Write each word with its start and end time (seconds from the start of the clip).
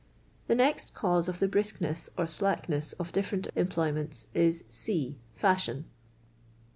The 0.47 0.55
next 0.55 0.95
cause 0.95 1.29
of 1.29 1.37
the 1.37 1.47
briskness 1.47 2.09
or 2.17 2.25
slackness 2.25 2.93
of 2.93 3.11
diflfereut 3.11 3.51
employments 3.55 4.25
is— 4.33 4.63
C. 4.83 5.19
Fashion. 5.35 5.85